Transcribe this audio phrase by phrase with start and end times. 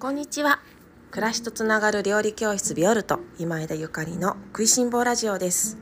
[0.00, 0.60] こんにちは。
[1.10, 5.76] 暮らしとつながる料理教室ビオルト今枝ゆかりの食いしん坊ラジオです。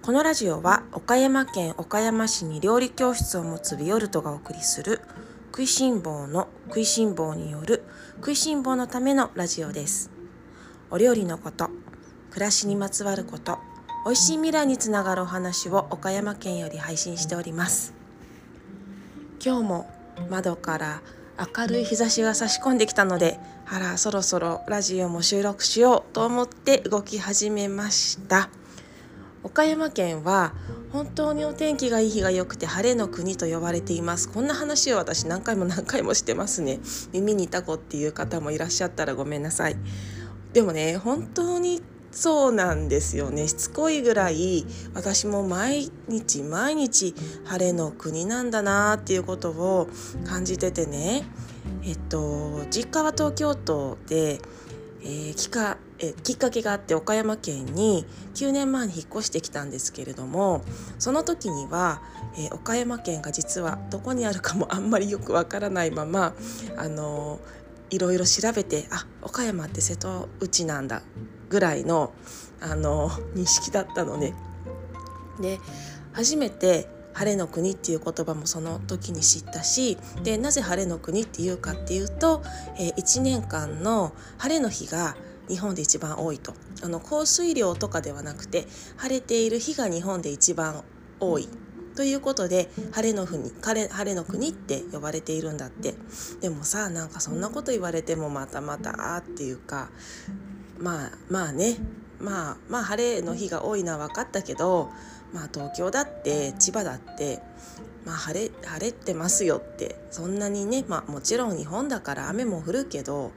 [0.00, 5.02] このラジオは岡山県岡山市に料理教室を持つビオルトがお送りする
[5.48, 7.82] 食いしん坊の食いしん坊による
[8.16, 10.10] 食いしん坊のためのラジオです。
[10.90, 11.68] お料理のこと
[12.30, 13.58] 暮らしにまつわること
[14.06, 17.92] 美味しい未来につながるお話を岡山県より配信しております。
[19.44, 19.90] 今日も
[20.30, 21.02] 窓から
[21.38, 28.50] 明るい日差しが差し込んできたのであらそろそろラジオも収録しようと思って動き始めました。
[29.44, 30.52] 岡山県は
[30.92, 34.28] 本当にお天気がいい日が良くて晴れの国と呼ばれています。
[34.28, 36.78] こんな話を私何回も何回もしてますね。
[37.12, 39.76] 耳にタコっていう方もいらっしゃったらごめんなさい。
[40.52, 43.48] でもね本当にそうなんですよね。
[43.48, 49.88] しつこいぐらい私も毎日毎日晴れの国なんだなっていうことを
[50.24, 51.24] 感じててね。
[51.84, 54.40] えっと実家は東京都で、
[55.02, 60.64] えー、きかえきっかけがあって岡山県に9年前に引っ越してきたんですけれども
[60.98, 62.02] その時には、
[62.36, 66.34] えー、岡山県が実はどこにあるかもあんまりよくわからないまま
[66.76, 67.40] あの
[67.90, 71.02] いろいろ調べてあ岡山って瀬戸内なんだ
[71.52, 72.14] ぐらいの
[72.62, 74.34] あの認識だったのね。
[75.40, 75.60] で
[76.12, 82.42] 初めて晴れの国っていう言葉もその時に知ったしでなぜ晴れの国っていうかっていうと、
[82.78, 85.16] えー、1年間の晴れの日が
[85.48, 86.54] 日本で一番多いと。
[86.82, 90.82] あの降水量とかではなくて晴れている日が日本で一番
[91.20, 91.48] 多い。
[91.94, 95.94] ということで晴れの国晴れ晴れの国って呼ばれているんだって。
[96.40, 99.90] でもさなんかそんなこと言われてもまたまたっていうか
[100.82, 101.76] まあまあね。
[102.22, 104.90] まあまあ晴れの日が多いのは分かったけど
[105.32, 107.40] まあ東京だって千葉だって
[108.06, 113.32] まあ晴れ晴れてますよってそんなにねまあもちろん日本だから雨も降るけど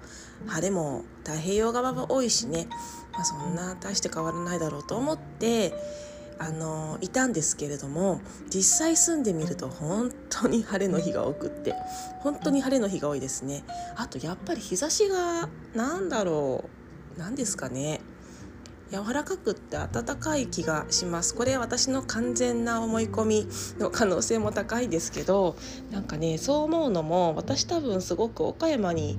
[0.46, 2.68] 晴れも太平洋側は多いしね、
[3.12, 5.74] まあ、そんな大して変わらないだろうと思って
[6.38, 8.22] あのいたんですけれども
[8.54, 11.74] 実際住んでみると本当に晴れの日が多くって
[12.20, 13.64] 本当に晴れの日が多いですね。
[13.96, 16.85] あとやっぱり日差しが何だろう。
[17.18, 18.02] 何ですかね
[18.92, 23.48] 柔らかくって暖かい気がしますこれ私の完全な思い込み
[23.80, 25.56] の可能性も高いですけど
[25.92, 29.18] なんかねそう思うのも私多分すごく岡山に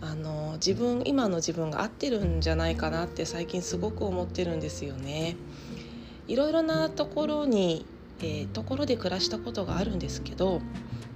[0.00, 5.36] あの自分今の自分が合ってるんじゃないかなって最近すごく思ってるんですよね。
[6.28, 7.86] いろいろなところに、
[8.20, 10.60] えー、ところで暮らしたことがあるんですけど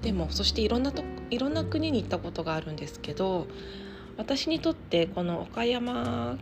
[0.03, 3.47] でもそしていろんなといろんな国に行ったことがあるんですけど
[4.19, 6.37] 私にとってこの岡山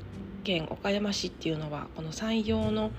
[0.45, 2.91] 県岡山市っていうのはこの山陽の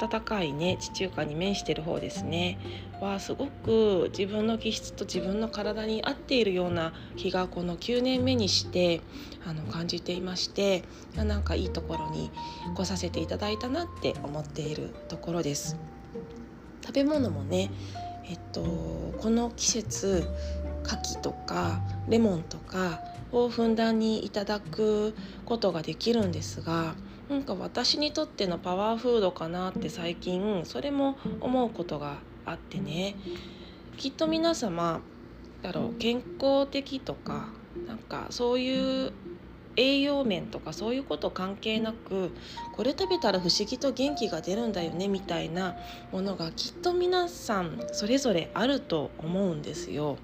[0.00, 2.58] 暖かいね地中海に面してる方ですね
[3.00, 9.00] はすごく自分の気質と自分の体に合っているような気がこの9年目にして
[9.46, 10.82] あの感じていまして
[11.14, 12.30] なんかいいところに
[12.74, 15.76] 来させていただいたなって思っているところです。
[16.84, 17.70] 食べ物もね
[18.24, 20.28] えっとこの季節
[20.84, 23.00] 牡蠣とかレモンとか
[23.32, 26.94] をふんだんにいただくことができるんですが
[27.28, 33.16] なんか私にとってのパワーフードかなって最近それも思うことがあってね
[33.96, 35.00] きっと皆様
[35.62, 37.48] だろう健康的とか
[37.86, 39.12] なんかそういう
[39.76, 42.32] 栄養面とかそういうこと関係なく
[42.74, 45.76] これ食べたら不思議と元気が出るんだよねみたいな
[46.10, 50.16] ものがきっと皆さんそれぞれあると思うんですよ。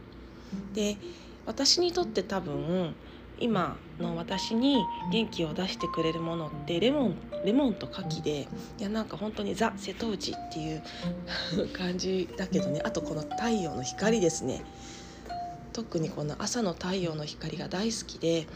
[0.72, 0.96] で
[1.46, 2.94] 私にとって多分
[3.38, 10.82] 今の私に元気を出してくれるものってレモンレモンと牡蠣でいやなんか本当にザ・瀬戸内っていう
[11.76, 14.64] 感じだけどねあとこの太陽の光ですね
[15.72, 18.46] 特にこの朝の太陽の光が大好きで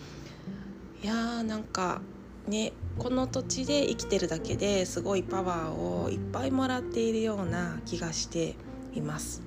[1.02, 2.00] いやーなんか
[2.46, 8.54] ねこの土地で生きてるだけですごいパワーをいっぱいもらっているような気がして
[8.94, 9.42] います。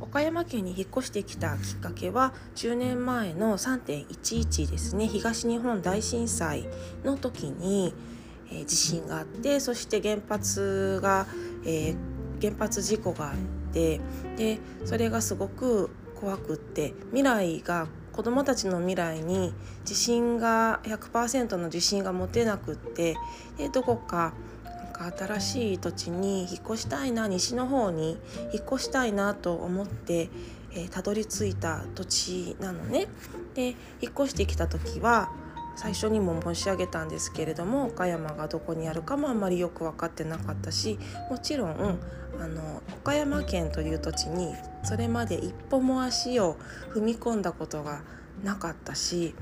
[0.00, 5.06] 岡山県に引っ越してきたきっかけは10年前の3.11ですね。
[5.06, 6.68] 東日本大震災
[7.04, 7.94] の時に、
[8.52, 11.26] え、地震があってそして原発が、
[11.64, 11.96] えー、
[12.40, 13.36] 原発事故があっ
[13.72, 14.00] て
[14.36, 15.90] でそれがすごく
[16.20, 23.16] 怖くって未来が子どもたちの未来に自信が100%の自信が持てなくって
[23.58, 24.32] でどこか
[24.96, 28.18] か新しい土地に引っ越したいな西の方に
[28.52, 30.30] 引っ越したいなと思って
[30.74, 33.08] えたどり着いた土地なのね。
[33.54, 33.76] で引っ
[34.12, 35.30] 越してきた時は
[35.76, 40.98] 最初にも申し上げたんですけれども岡山がどこにあるかもあんまりよく分かってなかったし
[41.30, 41.98] もちろん
[42.40, 44.54] あの岡山県という土地に
[44.84, 46.56] それまで一歩も足を
[46.94, 48.02] 踏み込んだことが
[48.42, 49.34] なかったし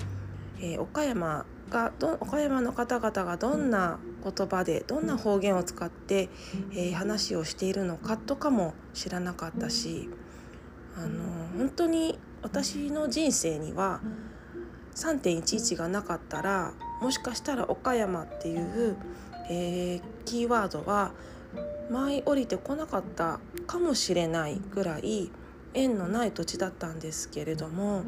[0.60, 6.28] えー、岡山がど岡山の方々がどんな言葉でどんな方言を使って、
[6.72, 10.08] えー、話をしているのかとかも知らなかったし
[10.96, 14.00] あの本当に私の人生には
[14.94, 18.96] 3.11がなかったらもしかしたら岡山っていう、
[19.50, 21.12] えー、キーワードは
[21.90, 25.30] 舞い降りてこなかったかもしれないぐらい
[25.74, 28.04] 縁のない土地だったんですけれども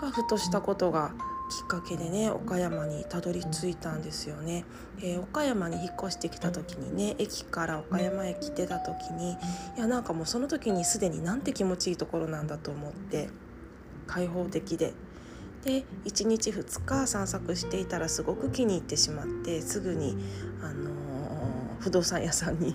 [0.00, 1.12] がふとしたことが
[1.52, 4.64] きっかけでね岡山にたどり着いたんですよね、
[5.02, 9.36] えー、岡山に引っ越してきた時にね駅から岡山駅出た時にい
[9.76, 13.28] やなんかもうその時にすでになんて気持ちいいところなんだと思って
[14.06, 14.94] 開放的で。
[15.62, 20.16] で1日2日散策していたらすごく気に入ってしまってすぐに、
[20.60, 20.92] あのー、
[21.78, 22.74] 不動産屋さんに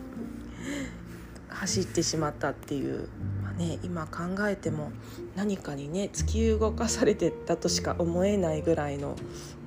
[1.50, 3.08] 走ってしまったっていう
[3.44, 4.92] まあね今考えても
[5.36, 9.16] 何かにね突き動かされてたとしか思えないぐらいの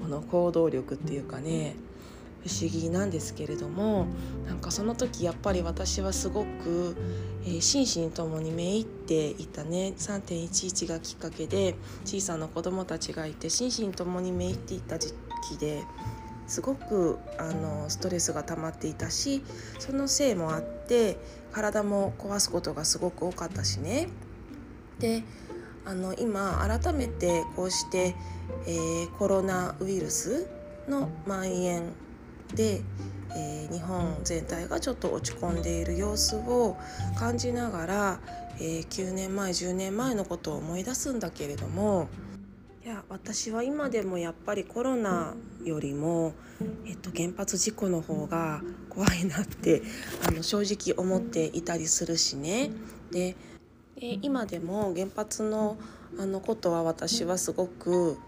[0.03, 1.77] この行動力っていうかね
[2.43, 4.07] 不思議なんですけれども
[4.47, 6.97] なんかその時やっぱり私はすごく、
[7.45, 11.75] えー、心身ともにめいっていたね3.11がきっかけで
[12.05, 15.13] 小さな子供たちがいて心身ともにめいっていた時
[15.51, 15.83] 期で
[16.51, 19.45] すごくあのストレスが溜まっていたし
[19.79, 21.17] そのせいもあって
[21.53, 24.09] 体も壊すことがすごく多かったしね。
[24.99, 25.23] で
[25.85, 28.17] あの今改めてこうして、
[28.67, 30.49] えー、コロナウイルス
[30.89, 31.93] の蔓延
[32.55, 32.83] で、
[33.37, 36.77] えー、日本全体がちょっと落ち込んでいる様子を
[37.17, 38.21] 感じながら、
[38.59, 42.09] えー、9年前10年前のことを思い出すんだけれども
[42.91, 45.35] や私は今でもやっぱりコロナ
[45.65, 46.35] よりも、
[46.87, 49.83] えっと、原発事故の方が怖いなって
[50.27, 52.71] あの正直思っていたりするしね。
[53.11, 53.37] で
[53.97, 55.77] 今でも原発の
[56.19, 58.19] あのことは私はすごく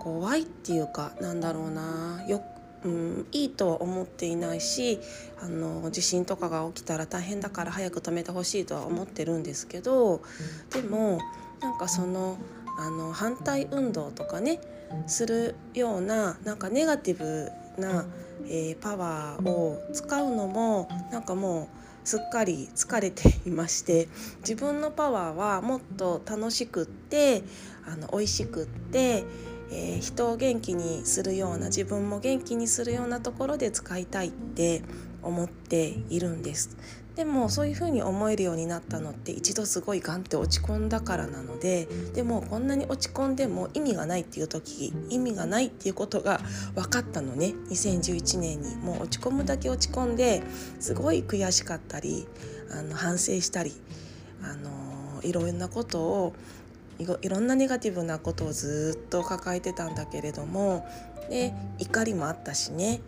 [0.00, 2.42] 怖いっていうかなんだろうなよ
[2.84, 5.00] うん、いいとは思っていないし
[5.42, 10.22] あの地震とかが起きたら大変だから早く止めてほしいとは思ってるんですけど
[10.70, 11.18] でも
[11.60, 12.38] なんかその
[12.78, 14.60] あの反対運動とかね
[15.06, 18.06] するようななんかネガティブな、
[18.46, 21.68] えー、パワーを使うのもなんかも
[22.04, 24.08] うすっかり疲れていまして
[24.38, 27.42] 自分のパワーはもっと楽しくって
[27.84, 29.24] あの美味しくって、
[29.70, 34.82] えー、人を元気にするような自分も元気にするようなところで使いたいって
[35.22, 36.76] 思っているんです。
[37.18, 46.38] でもそういうふうに思えるようになったのって一度すごいガンって落ち込んだからなのででもこんなに落ち込んでも意味がないっていう時意味がないっていうことが
[46.76, 47.54] 分かったのね。
[47.70, 50.44] 2011年にもう落ち込むだけ落ち込んで
[50.78, 52.28] すごい悔しかったり
[52.70, 53.72] あの反省したり
[54.44, 56.34] あのいろんなことを
[57.00, 60.86] いろんなネガティブなことをずっと抱えてたんだけれども
[61.28, 63.00] で怒りもあったしね。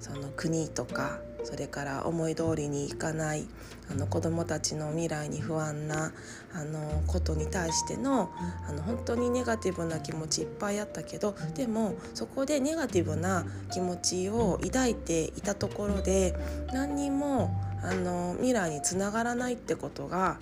[0.00, 1.18] その国とか
[1.48, 3.46] それから思い通りにいかない
[3.90, 6.12] あの子どもたちの未来に不安な
[6.52, 8.30] あのことに対しての
[8.68, 16.36] あの本当にネガティブな気持ちいっぱいあったけどでもそこでネガティブな気持ちを抱いていたところで
[16.74, 20.38] 何にもあの未来につながらないってことが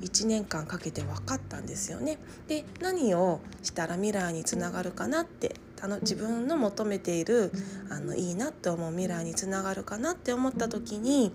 [0.00, 2.18] 1年間かけて分かったんですよね。
[2.48, 5.54] で何をしたら未来につながるかなって
[6.00, 7.52] 自分の求めている
[7.90, 11.34] あのいいなって思う未来につながるかなって思った時に、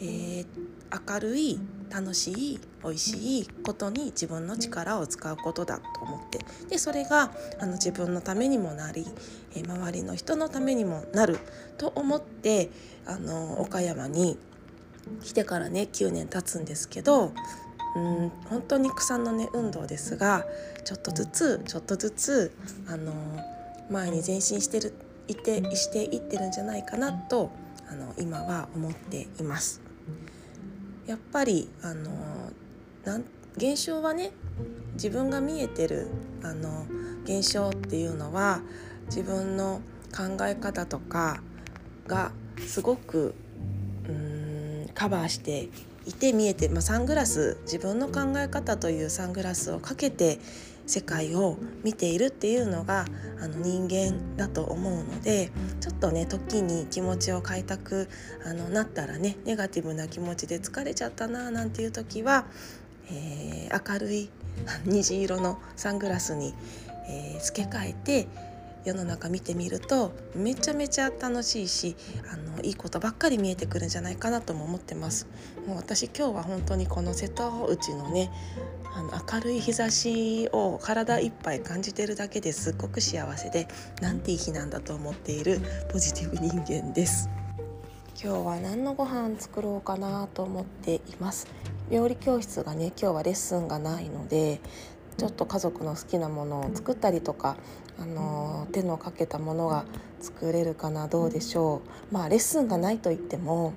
[0.00, 0.46] ー、
[0.90, 1.58] 明るい
[1.90, 6.38] 楽しい美味しいことに自分の力を使うことだと思って
[6.68, 9.06] でそれがあの自分のためにもなり、
[9.54, 11.38] えー、周りの人のためにもなる
[11.78, 12.70] と思って
[13.06, 14.38] あの岡山に
[15.22, 17.32] 来てからね9年経つんですけど
[17.96, 20.44] うん本当に草の根運動ですが
[20.84, 22.52] ちょっとずつちょっとずつ
[22.88, 23.12] あの
[23.90, 24.94] 前に前進してる
[25.28, 27.50] いてしていってるんじゃないかなと
[27.88, 29.80] あの今は思っています。
[31.06, 32.10] やっぱりあの
[33.04, 33.24] なん
[33.56, 34.32] 現象はね
[34.94, 36.08] 自分が見えてる
[36.42, 36.86] あの
[37.24, 38.60] 現象っていうのは
[39.06, 39.80] 自分の
[40.14, 41.42] 考え方とか
[42.06, 42.32] が
[42.66, 43.34] すごく
[44.08, 45.68] うんカバーして
[46.06, 50.38] いて見えて、まあ、サングラス自分の考え方というサングラスをかけて
[50.86, 53.06] 世界を見ているっていうのが
[53.40, 55.50] あの人間だと思うので
[55.80, 58.08] ちょっとね時に気持ちを変えたく
[58.44, 62.46] あのなったらねネガティブな気持ちで疲れちゃったななんていう時は、
[63.10, 64.30] えー、明るい
[64.84, 66.54] 虹色のサングラスに、
[67.08, 68.28] えー、付け替えて
[68.84, 71.96] 世の中見てみるとめちゃめちゃ楽しいし
[72.30, 75.26] あのいいことばっかり見えてくるんじゃないかなとも思ってます。
[75.66, 78.30] もう私今日は本当にこの瀬戸内のね
[78.94, 83.66] あの明るい日差しを体いっぱい感じてるだけですっごく幸せで
[84.00, 85.60] なんていい日なんだと思っている
[85.90, 87.28] ポジティブ人間です。
[88.22, 91.46] 今日は何のご飯作ろうかなと思っています。
[91.90, 94.60] 料理教室がね今日はレッスンがないので
[95.16, 97.56] ちょっと家族の好きなものを作ったりとか、
[97.98, 99.84] あの手のかけたものが
[100.20, 102.14] 作れるかなどうでしょう。
[102.14, 103.74] まあレッスンがないと言っても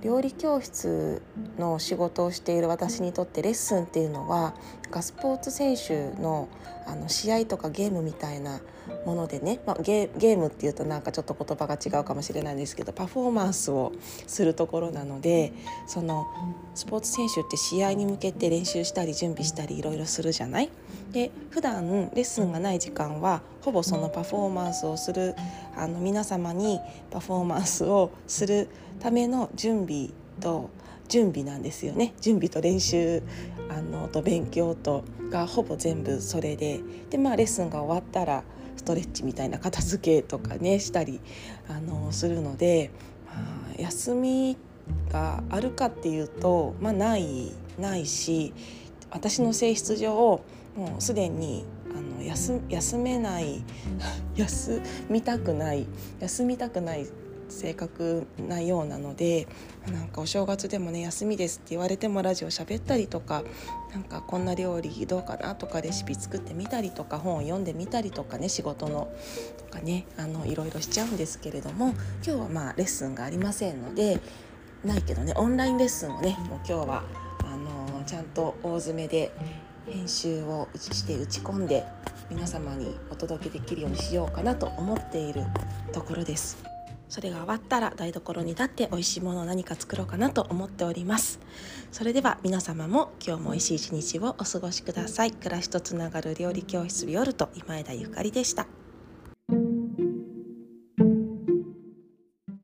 [0.00, 1.22] 料理教室
[1.58, 4.54] の仕事をしている私にとってレッスンっていうのは
[5.00, 6.48] スポーツ選手の
[6.84, 8.60] あの試合とかゲームみたいな
[9.06, 13.92] ものでね、まあ、ゲームっていうとなんかちょっと言葉が違うかもしれないんですけどパフォーマンスを
[14.26, 15.52] するところなので
[15.86, 16.26] その
[16.74, 20.70] スポーツ選手って試合に向けて練習したり準備したりいろいろするじゃない？
[21.12, 25.36] で普段レッスンがない時間はほぼそのパフォーマンスをする
[25.76, 26.80] あの皆様に
[27.12, 28.68] パフォーマンスをする
[28.98, 30.08] ための準備
[30.40, 30.68] と
[31.12, 32.14] 準備なんですよね。
[32.22, 33.22] 準備と練習
[33.68, 36.80] あのと勉強とがほぼ全部それで。
[37.10, 38.44] でまあレッスンが終わったら
[38.78, 41.20] ストレッチみたいな片付けとかねしたり
[41.68, 42.90] あのするので、
[43.26, 43.34] ま
[43.78, 44.56] あ、休み
[45.10, 48.54] があるかっていうと、まあ、ないないし
[49.10, 50.14] 私の性質上
[50.74, 53.62] もうすでにあの休休めない
[54.34, 55.86] 休みたくない
[56.20, 57.06] 休みたくない
[57.52, 59.46] 性格なようなので
[59.86, 63.42] なんかお正月でもね休みですって言われてもラジオ喋ったりとか
[63.92, 69.12] なんかこんな料理どうかなとかレシピ作ってみたりとか本を読んでみたりとかね仕事の
[69.58, 74.20] とかねあのいろいろしちゃうんですけれども今日はまあレッスンがありませんので
[74.84, 77.04] ないけどねオンラインレッスンをねもう今日は
[77.44, 79.32] あのちゃんと大詰めで
[79.86, 81.84] 編集をして打ち込んで
[82.30, 85.42] 皆様にお届けできるようにしようかなと思っている
[85.92, 86.71] ところです。
[87.12, 91.40] それが終わったら台所に立って美味しいものを何か作ろうかなと思っております。
[91.90, 95.32] それでは皆様も今日も美味しい一日をお過ごしください。
[95.32, 98.66] 暮らしとつながる料理教室ビオルト今枝ゆかりでした。